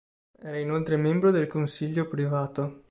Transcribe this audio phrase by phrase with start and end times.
[0.39, 2.79] Era inoltre membro del Consiglio Privato.